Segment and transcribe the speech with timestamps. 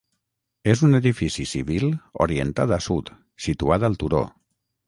[0.71, 1.85] És un edifici civil
[2.27, 3.15] orientat a sud,
[3.49, 4.27] situat al turó.